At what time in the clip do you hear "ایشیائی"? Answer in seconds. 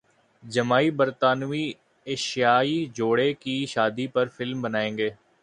2.07-2.85